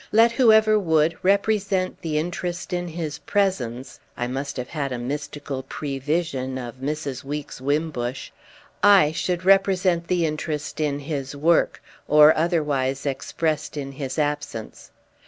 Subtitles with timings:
[0.11, 5.61] Let whoever would represent the interest in his presence (I must have had a mystical
[5.61, 7.23] prevision of Mrs.
[7.23, 8.31] Weeks Wimbush)
[8.81, 14.89] I should represent the interest in his work—or otherwise expressed in his absence.